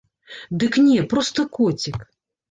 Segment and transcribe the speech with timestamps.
[0.61, 1.99] Дык не, проста коцік.